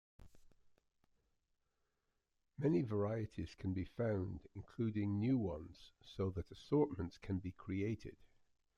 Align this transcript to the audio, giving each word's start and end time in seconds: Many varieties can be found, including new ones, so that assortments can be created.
Many 2.57 2.81
varieties 2.81 3.53
can 3.53 3.71
be 3.75 3.85
found, 3.85 4.47
including 4.55 5.19
new 5.19 5.37
ones, 5.37 5.91
so 6.03 6.31
that 6.31 6.49
assortments 6.49 7.19
can 7.19 7.37
be 7.37 7.51
created. 7.51 8.17